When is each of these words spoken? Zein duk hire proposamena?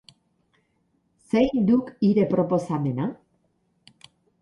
Zein 1.33 1.63
duk 1.69 1.93
hire 2.09 2.27
proposamena? 2.35 3.11